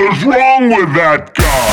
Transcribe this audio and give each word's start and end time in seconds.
What 0.00 0.16
is 0.16 0.24
wrong 0.24 0.70
with 0.70 0.94
that 0.94 1.34
guy? 1.34 1.69